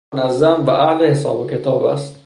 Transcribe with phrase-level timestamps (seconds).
[0.13, 2.17] او منظم و اهل حساب و کتاب است.